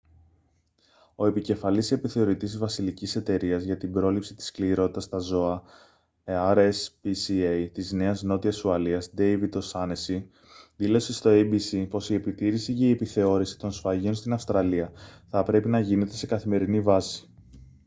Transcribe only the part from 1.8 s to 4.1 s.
επιθεωρητής της βασιλικής εταιρείας για την